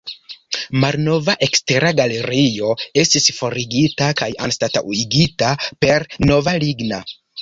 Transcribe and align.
Malnova 0.83 1.33
ekstera 1.47 1.91
galerio 1.99 2.71
estis 3.03 3.29
forigita 3.41 4.07
kaj 4.23 4.31
anstataŭigita 4.47 5.53
per 5.87 6.09
nova 6.33 6.57
ligna. 6.65 7.05